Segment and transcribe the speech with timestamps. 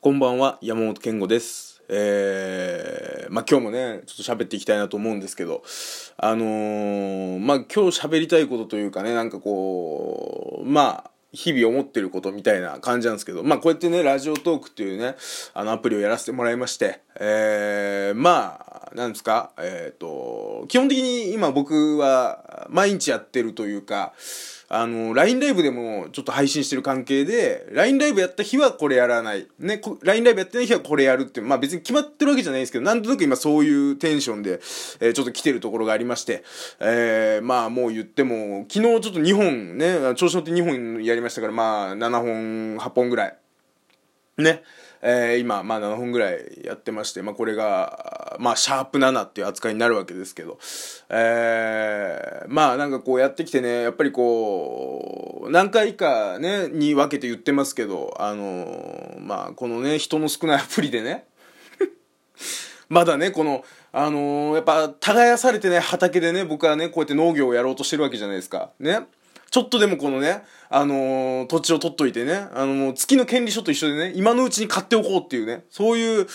[0.00, 1.82] こんばんは、山本健吾です。
[1.88, 5.64] えー、まあ今日もね、ちょっと喋っていきたいなと思うんですけど、
[6.16, 15.16] あのー、まあ今日喋りたいことというかね、なんかこう、まあ、日々思ってることみたいな感じなんですけど、まあこうやってね、ラジオトークっていうね、
[15.52, 24.12] あのアプリをやらせてもらいまして、えー、まあ、なんですか、えっ、と、基本的に今僕は毎日やってるというか、
[24.70, 29.48] あの、LINE ライブでもちょっと配信してる関係で、LINE ライブやった日はこれやらない。
[29.58, 34.60] ね、LINE ライブやってない日はこれやるって、まあ別に決まってるわけじゃないですけど、なんとなく今そういうテンションで、
[35.00, 36.44] えーちょっと来てるところがありまして、
[36.80, 43.38] えー、まあもう言っても、昨日ちょっと2本ね、調子乗って2本やりましたから、まあ7本、8本ぐらい。
[44.42, 44.62] ね。
[45.00, 50.58] えー今、まあ7本ぐらいやってまして、まあこれが、まあシャープ7っていう扱いになるわけですけど、
[51.08, 61.26] えーまあなんかこうやってきてね、やっぱりこう、何回かね、に分けて言ってますけど、あのーまあこのね、人の少ないアプリでね、
[62.88, 68.70] まだね、この、あのーやっぱ、耕されてなね、畑でね、僕はね、こうやって農業をやろうとしてるわけじゃないですか。
[68.80, 69.06] ね。
[69.50, 76.26] ちょっとでもこのね、あのー土地を取っといてね、あのもう月の権利書と一緒でね、今のうちに買っておこうっていうね、そういう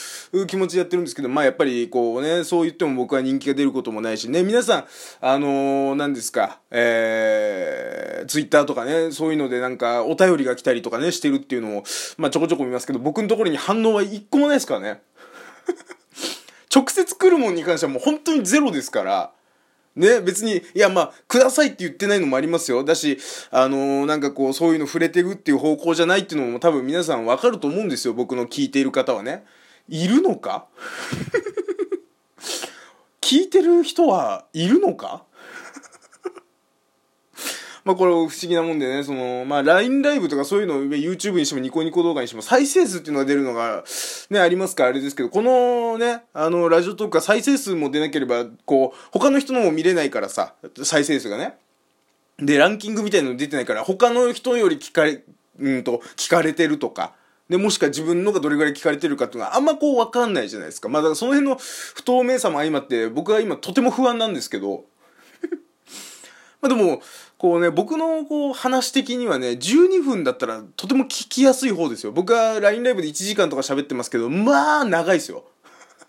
[0.48, 4.86] 気持ちでやってるんですけど、まあやっぱりこうね、そう言っても僕は人気が出ることもないしね、皆さん、
[5.22, 11.84] あのー何ですか、えー、ツイッターとかね、そういうのでなんかお便りが来たりとかね、してるっていうのも、
[12.18, 15.02] まあちょこちょこ見ますけど、僕のところに反応は一個もないですからね。
[16.74, 19.32] 直接来るもんに関してはもう本当にゼロですから、
[19.96, 22.84] ね、別に、いや、まあ、くださいって言ってないのもありますよ。
[22.84, 23.20] だし、
[23.52, 28.14] あのーなんかこう、そういうの触れてるっていう方向じゃないっていうのも多分皆さんわかると思うんですよ。
[28.14, 29.46] 僕の聞いている方はね。
[29.88, 30.66] いるのか？
[33.22, 35.24] 聞いてる人はいるのか？
[37.86, 43.84] まあこれ不思議なもんでね、その、まあ LINE ライブとかそういうのを YouTube にしてもニコニコ動画にしても再生数っていうのが出るのが
[44.30, 50.54] ね、ありますからあれですけど、このね、あの、ラジオトークは再生数も出なければ、こう、他の人のも見れないからさ、
[50.84, 51.58] 再生数がね。
[52.40, 55.24] で、ランキングみたいなの出てないから、他の人より聞かれ、
[55.60, 57.14] うんと、聞かれてるとか、
[57.50, 60.90] で、もしくは自分のがどれぐらい聞かれてるかっていうのはあんまこうわかんないじゃないですか。
[60.90, 64.86] まあだからその辺の不透明さも相まって、僕は今とても不安なんですけど、
[66.64, 67.02] まあでも、
[67.38, 72.14] こうね、僕のこう話的にはね、12分だったらとても聞きやすい方ですよ。
[72.14, 75.44] 僕は LINE ライブで1時間とか喋ってますけど、まあ長いですよ。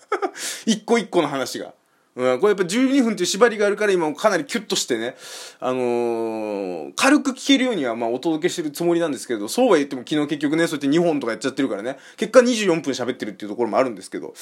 [0.65, 1.75] 一個一個の話が。
[2.17, 5.17] うん、これやっぱ12分っていう縛りがあるから今かなりキュッとしてね、
[5.59, 14.35] あのー軽く聞けるようにはまあお届けしてるつもりなんですけど、そうは言っても昨日結局ね、そうやって2本とかやっちゃってるからね、結果24分喋ってるっていうところもあるんですけど、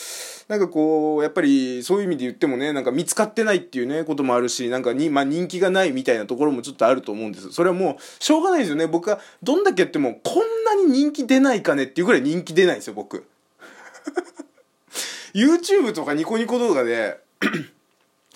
[0.48, 7.52] なんかこう、やっぱりそういう意味で言ってもね、なんか見つかってないっていうね、こともあるし、なんかに、まあ人気がないみたいなところもちょっとあると思うんです。
[7.52, 8.86] それはもう、しょうがないですよね。
[8.86, 13.24] 僕はどんだけやっても、こんなに人気出ないかねっていうぐらい人気出ないんですよ、僕。
[15.34, 17.18] YouTube とかニコニコ動画で、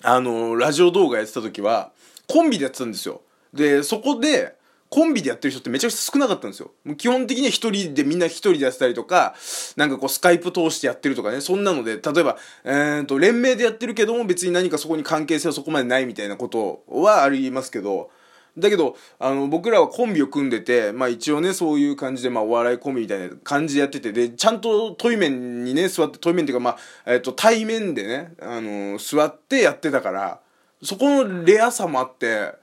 [0.03, 1.91] あのラジオ動画やってた時は、
[2.27, 3.21] コンビでやってたんですよ。
[3.53, 4.55] で、そこで、
[4.89, 6.71] コンビでやってる人ってめちゃくちゃ少なかったんですよ。
[6.85, 9.35] もう基本的には一人でみんな一人でやってたりとか、
[9.75, 18.09] なんかこうスカイプ通してやってるとかね、そんなので、例えば、えーと、連名でやってるけども別に何かそこに関係性はそこまでないみたいなことはありますけど、
[18.57, 30.39] だけど、あの、僕らはコンビを組んでて、まあ一応ね、そういう感じで、まあお笑いコンビみたいな感じでやってて、で、ちゃんと対面にね、座って、対面っていうか、まあ、えっ、と、対面でね、あの座ってやってたから、
[30.81, 32.53] そこのレアさもあって、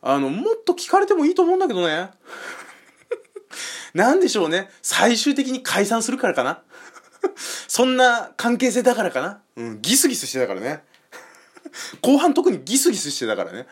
[0.00, 2.10] あの、もっと聞かれてもいいと思うんだけどね。
[3.94, 4.70] なんでしょうね。
[4.80, 6.62] 最終的に解散するからかな。
[7.68, 9.42] そんな関係性だからかな。
[9.56, 10.82] うん、ギスギスしてたからね。
[12.00, 13.66] 後半特にギスギスしてたからね。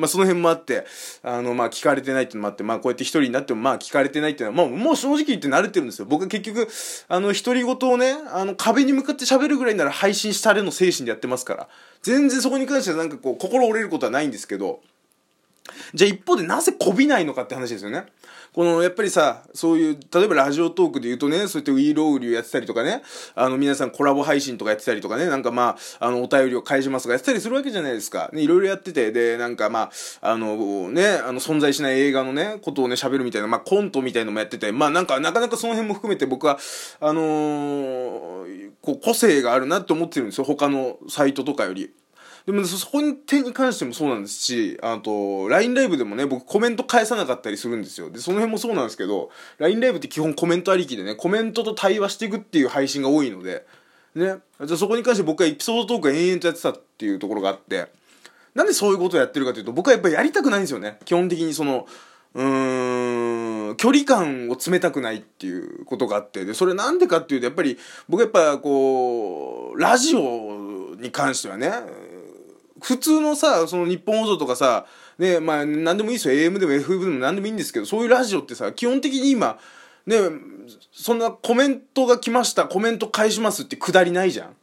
[0.00, 0.84] まあその辺もあって、
[1.22, 6.06] あの、まあ聞かれてないっていうのもあって、まあこうやって一人になってもまあ聞かれてないっていうのは、もう、もう正直言って慣れてるんですよ。
[6.06, 6.68] 僕は結局、
[7.08, 11.68] あの、独り言をね、あの、壁に向かって喋るぐらいなら配信したれの精神でやってますから、
[12.02, 14.80] 全然そこに関してはなんかこう、心折れることはないんですけど、
[15.94, 18.04] じゃあ一方でなぜこびないのかって話ですよね。
[18.52, 23.02] このやっぱりさ、そういう、例えばラジオトークで言うとね、そうやってウィーローウリューやってたりとかね、
[23.36, 28.28] あの皆さんコラボ配信とかやってたりとかね、なんかまあ、あのお便りを返しますとかやってたりするわけじゃないですか。
[28.32, 29.90] ね、いろいろやってて、で、なんかま
[30.20, 36.58] あ、あのね、あの存在しない映画のね、ことをね、喋るみたいな、まあコントみたいのもやってて、まあなんかなかなかその辺も含めて僕は、
[37.00, 41.92] あのーこう個性があるなって思ってるんですよ、他のサイトとかより。
[42.46, 48.10] でもそこに点に関してもそうなんですし、あと、LINE ライブでもね、僕コメント返さなかったりするんですよ。
[48.10, 53.66] で、その辺もそうなんですけど、LINE ライブって基本コメントありきでね、コメントと対話していくっていう配信が多いので、
[54.14, 57.88] ね、じゃそこに関して僕はエピソードトークを延々とやってたっていうところがあって、
[58.54, 60.98] なんでそういうことをやってるかというと、僕はやっぱりやりたくないんですよね。
[61.04, 61.86] 基本的にその、
[62.34, 67.78] うーん、距離感を詰めたくないっていうことがあって、で、それなんでかっていうと、やっぱり、
[68.08, 71.72] 僕やっぱこう、ラジオに関してはね、
[72.80, 74.86] 普通のさ、その日本放送とかさ、
[75.18, 76.34] ね、まあ、何でもいいですよ。
[76.34, 79.58] AM でも FM でも何でもいいんですけど、そういうラジオってさ、基本的に今、
[80.06, 80.16] ね、
[80.92, 84.56] そんなコメントが来ました、コメント返しますってくだりないじゃん。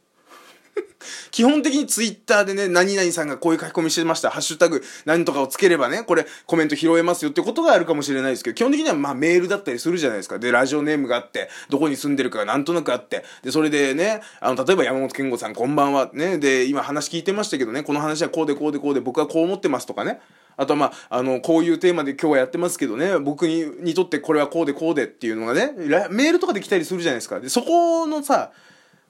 [1.30, 10.38] 基本的にツイッターでね、何々さんがこういう書き込みしてました、ハッシュタグ何とかをつければね、これコメント拾えますよってことがあるかもしれないですけど、基本的にはまあメールだったりするじゃないですか。
[10.38, 20.20] で、ラジオネームがあって、どこに住んでるかがなんとなくあって、で、それでね、あの、例えば山本健吾さんこんばんは、ね、で、今話聞いてましたけどね、この話はこうでこうでこうで僕はこう思ってますとかね、
[20.56, 25.72] あとはまあ、あの、こういうテーマで今日はやってますけどね、僕ににとってこれはこうでこうでっていうのがね、
[26.10, 27.38] メールとかで来たりするじゃないですか。
[27.38, 28.50] で、そこのさ、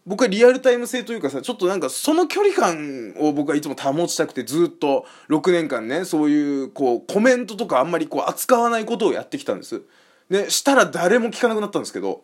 [0.08, 9.82] 僕はリアルタイム性というかさ、ちょっとなんかその距離感を僕はいつも保ちたくてずっと6年間ね、そういうこうコメントとかあんまりこう扱わないことをやってきたんです。
[10.30, 12.22] で、したら誰も聞かなくなったんですけど、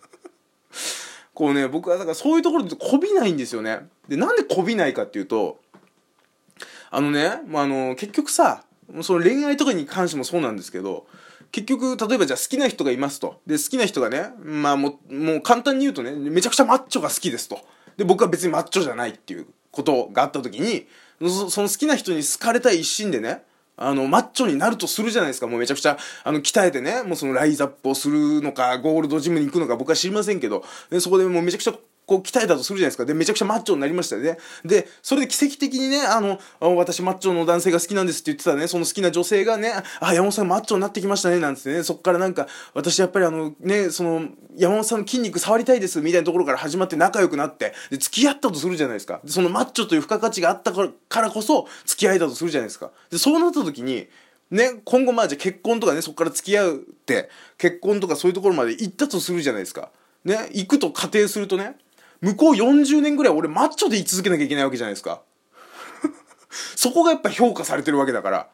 [1.32, 3.88] こうね、僕はだからそういうところでこびないんですよね。
[4.06, 5.58] で、なんでこびないかっていうと、
[6.90, 8.64] あのね、まあ、あの、結局さ、
[9.00, 11.06] その恋愛とかに関してもそうなんですけど、
[11.52, 13.40] 結局、例えばじゃあ好きな人がいますと。
[13.46, 17.60] で、好きな人がね、まあもう、もう簡単に言うとね、めちゃくちゃマッチョが好きですと。
[17.96, 20.86] で、僕は別にマッチョじゃないっていうことがあった時に、
[21.50, 23.42] その好きな人に好かれたい一心でね、
[23.76, 25.46] あの、マッチョになるとするじゃないですか。
[25.46, 31.74] もうめちゃくちゃ、あの、鍛えてね、もうそのライズアップをするのか、ゴールドジムに行くのか僕は知りませんけど、でそこでもうめちゃくちゃ
[32.10, 33.04] こう鍛えたとするじゃないですか。
[33.04, 34.36] で、めちゃくちゃマッチョになりましたよね。
[34.64, 44.26] で、それで奇跡的にね、あの、私マッチョの男性が好きなんですって言ってたね、その好きな女性がね、あ、山本さんマッチョになってきましたね、なんつってね、そっからなんか、私やっぱりあの、ね、その、
[44.56, 49.20] 山本さんの筋肉触りたいです、みたいなところから始まって仲良くなって、で、付き合ったとするじゃないですか。
[49.22, 52.90] で、そのマッチョという付加価値があったからこそ、付き合えたとするじゃないですか。
[53.10, 54.08] で、そうなった時に、
[54.50, 59.90] ね、今後まあじゃ結婚とかね、そこから付き合うって、結婚とかそういうところまで行ったとするじゃないですか。
[60.24, 61.76] ね、行くと仮定するとね、
[62.20, 65.22] 向こう40年ぐらい俺マッチョで居続けなきゃいけないわけじゃないですか。
[66.76, 68.48] そこがやっぱ評価されてるわけだから、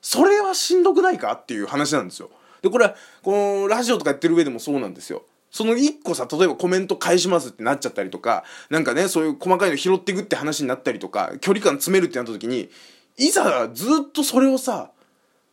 [0.00, 2.30] それはしんどくないかっていう話なんですよ。
[2.62, 5.24] で、これは、このラジオとかやってる上でもそうなんですよ。
[5.50, 12.70] その一個さ、例えばコメント返しますってなっちゃったりとか、なんかね、そういう細かいの拾っていくって話になったりとか、距離感詰めるってなった時に、
[13.16, 14.90] いざずっとそれをさ、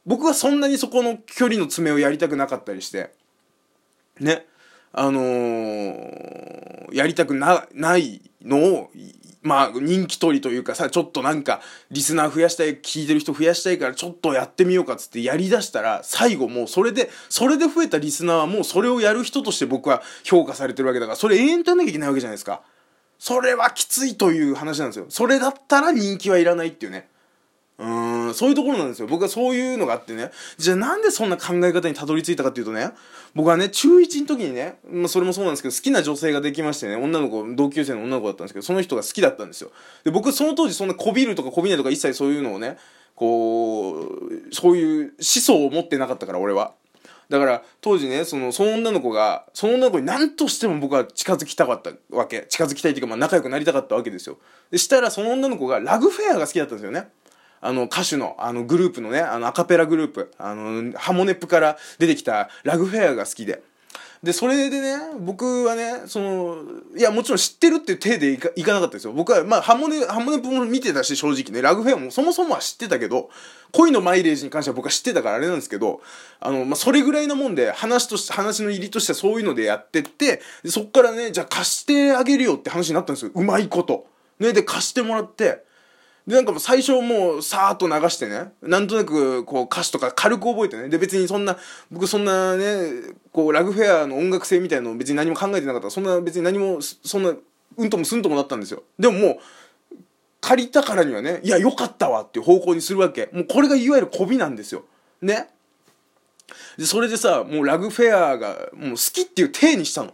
[0.06, 3.12] 僕はそんなにそこの距離の詰めをやりたくなかったりして、
[4.20, 4.46] ね。
[4.94, 6.17] あのー、
[6.92, 8.92] やりたくな、ないのを、
[9.42, 22.62] まあ、人気取りというかさ、ちょっとなんか、リスナー増やしたい、聞いてる人増やしたいから、ちょっとやってみようかっつってやりだしたら、最後もうそれで、それで増えたリスナーはもうそれをやる人として僕は評価されてるわけだから、それ永遠とやんなきゃいけないわけじゃないですか。
[23.20, 25.06] それはきついという話なんですよ。
[25.10, 27.08] それだったら人気はいらないっていうね。
[28.38, 29.08] そういうところなんですよ。
[29.08, 30.32] 僕はそういうのがあってね。
[30.58, 32.92] じゃあなんでそんな考え方にたどり着いたかっていうとね、
[33.36, 39.72] 僕はね、中1の時にね、まあ、それもそうなんですけど、好きな女性ができましてね、女の子、同級生の女の子だったんですけど、その人が好きだったんですよ。
[40.04, 42.78] で、僕はその当時そんなこびるとかこびないとか一切そういうのをね、
[43.16, 46.74] こう、そういう思想を持ってなかったから、俺は。
[47.30, 54.38] だから当時ねそのその女の子がその女の子に何としても僕は近づきたかったわけ近づきたいっていうかまあ仲良くなりたかったわけですよ
[54.72, 57.10] でしたらその女の子がラグフェアが好きだったんですよね
[57.62, 63.62] あの歌手のあのグループのねあのアカペラグループあのハモネップから出てきたラグフェアが好きで。
[64.24, 66.58] でそれでね僕はねその
[66.98, 69.14] いやもちろん知ってるっていう体でいかなかったですよ。
[69.14, 73.30] 僕はまあハモネハモネップも見てたし正直ねラグフェアもそもそもは知ってたけど
[73.74, 76.02] 恋のマイレージに関しては僕は知ってたからあれなんですけど
[76.40, 83.32] あの、まあ、それぐらいのもんで話として話の入りとしてはそういうのでやってってでそっからねじゃあ貸してあげるよって話になったんですよ。
[83.36, 84.08] うまいこと。
[84.40, 85.67] ねで貸してもらって。
[86.28, 91.58] で、なんかもう最初もうさーっと流してね、なんとなくこう歌詞とか軽く覚えてね、で別にそんな、
[91.90, 92.92] 僕そんなね、
[93.32, 95.90] こうラグフェアの音楽性みたいなの別に何も考えてなかった。
[95.90, 97.34] そんな別に何も、そんな、
[97.78, 98.84] うんともすんともなったんですよ。
[99.00, 99.38] でももう、
[100.42, 103.30] 借りたからにはね、いや、よかったわっていう方向にするわけ。
[103.32, 104.84] もうこれがいわゆる媚びなんですよ。
[105.22, 105.48] ね。
[106.78, 110.14] で、それでさ、もうラグフェアがもう好きっていう体にしたの。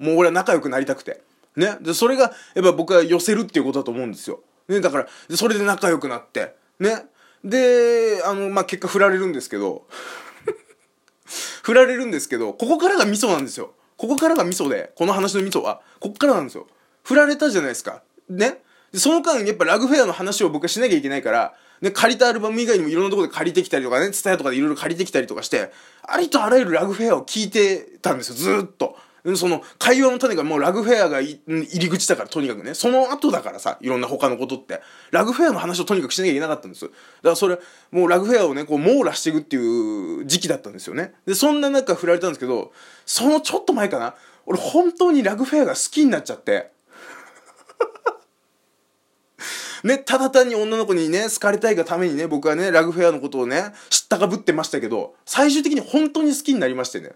[0.00, 1.22] もう俺は仲良くなりたくて。
[1.56, 1.76] ね。
[1.80, 4.40] で、それがやっぱ僕は寄せるっていうことだと思うんですよ。
[4.72, 7.06] ね、だから、それで仲良くなって、ね。
[7.44, 9.86] で、あの、まあ、結果振られるんですけど、
[11.62, 13.72] 振られるんですけど、ここからが味噌なんですよ。
[13.96, 16.66] ここからが味噌で、この話の味噌は、ここからなんですよ。
[17.04, 18.02] 振られたじゃないですか。
[18.28, 18.62] ね。
[18.92, 28.96] でその間、やっぱラグフェアの話を僕はしなきゃいけないから、ね、借りたアルバム以外にもいろんなところで借りてきたりとかね、ツタヤとかでいろいろ借りてきたりとかして、ありとあらゆるラグフェアを聞いてたんですよ、ずっと。
[29.36, 32.74] その会話の種がもうラグフェアが入り口だからとにかくね。
[32.74, 34.80] その後だからさいろんな他のことって。
[35.12, 36.86] ラグフェアの話をとにかくしなきゃいけなかったんです。
[36.86, 37.58] だからそれ
[37.92, 41.14] もうラグフェアをねこう網羅していくっていう時期だったんですよね。
[41.24, 42.72] でそんな中振られたんですけど
[43.06, 44.14] そのちょっと前かな。
[44.44, 46.72] 俺本当にラグフェアが好きになっちゃって。
[49.84, 57.12] ね、ただ単に女の子にね、好かれたいがためにね、僕はね、ラグフェアのことをね、知ったかぶってましたけど、最終的に本当に好きになりましてね。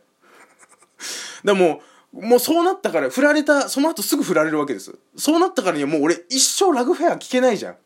[1.45, 1.83] でも
[2.13, 4.97] もうそうなったから振られたその後すぐ振られるわけです。
[5.17, 7.77] そうなったからにはもう俺一生ラグフェア聞けないじゃん。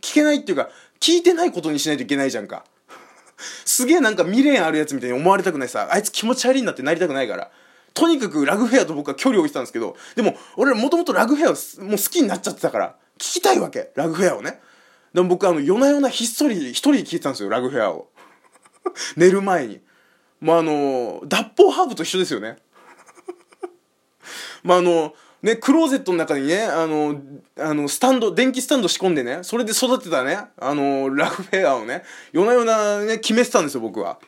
[0.00, 0.68] 聞けないっていうか
[1.00, 2.64] 聞いてないことにしないといけないじゃんか。
[3.64, 5.88] すげえなんか未練あるやつみたいに思われたくないさ。
[5.90, 7.50] あいつ気持ち悪いなってなりたくないから。
[7.94, 9.96] とにかくラグフェアと僕は距離を置いてたんですけど。
[10.16, 12.96] でも俺もともとラグフェアをもう好きになっちゃってたから。
[13.16, 13.90] 聞きたいわけ。
[13.94, 14.60] ラグフェアをね。
[15.14, 17.48] でも僕あの夜な夜なひっそり一人で聞いてたんですよ。
[17.48, 18.08] ラグフェアを。
[19.16, 19.80] 寝る前に。
[20.40, 22.58] まああの脱法ハーブと一緒ですよね。
[24.62, 27.20] まああのね、クローゼットの中にね、あの、
[27.56, 34.18] あの、スタンド、電気スタンド仕込んでね、それで育てたね、あの、ラフフェアをね、夜な夜なね、決めてたんですよ、僕は。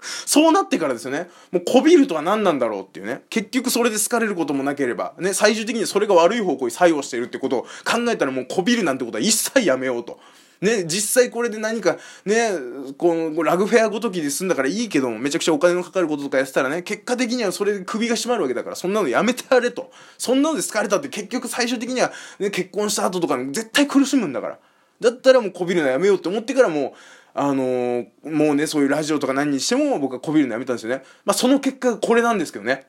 [0.26, 1.28] そうなってからですよね。
[1.50, 3.22] もうこびるとは何なんだろうっていうね。
[3.30, 10.20] 結局それで好かれることもなければ、ね、最終的にそれが悪い方向に作用しているってことを考えたらもうこびるなんてことは一切やめようと。
[10.60, 12.50] ね、実際これで何か、ね、
[12.96, 19.90] この、ラグフェアごときで済んだからいいけども、めちゃくちゃお金のかかることとかやってたらね、結果的にはそれで首が締まるわけだから、そんなのやめてやれと。
[20.16, 24.58] そんなので疲れたって結局最終的には、ね、結婚した後とか絶対苦しむんだから。
[25.00, 26.92] だったらもうこびるのやめようって思ってからもう、
[27.34, 31.04] あのー、もうね、そういうラジオとか何にしても僕はこびるのやめたんですよね。
[31.24, 32.86] まあその結果がこれなんですけどね。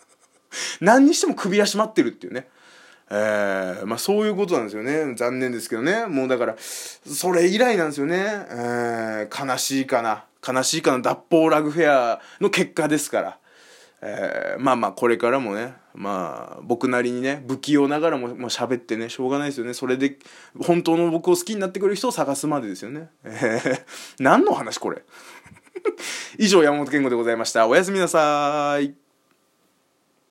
[0.80, 2.48] 何にしても首が締まってるっていうね。
[3.14, 5.14] えー、まあそういうことなんですよね。
[5.14, 6.06] 残念ですけどね。
[6.06, 8.16] もうだから、それ以来なんですよね。
[8.16, 10.24] えー、悲しいかな。
[10.46, 11.00] 悲しいかな。
[11.00, 13.38] 脱法ラグフェアの結果ですから。
[14.00, 19.74] えー、まあまあこれからもね、まあ僕なりにね、不器用ながらももう喋ってね、しょうがないですよね。
[19.74, 20.18] それで
[20.58, 23.10] 本当の僕を好きになってくれる人を探すまでですよね。
[23.24, 23.82] えー、
[24.20, 25.02] 何の話これ
[26.38, 27.68] 以上山本健吾でございました。
[27.68, 29.01] おやすみなさい。